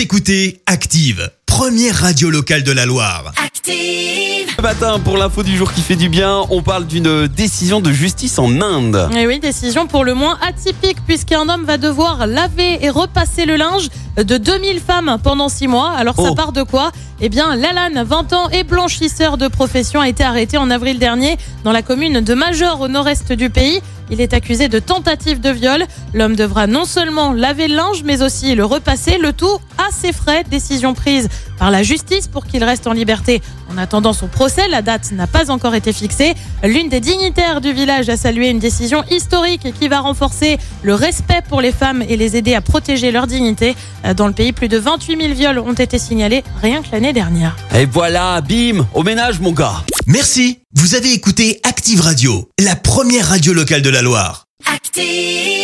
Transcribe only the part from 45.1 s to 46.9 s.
000 viols ont été signalés rien que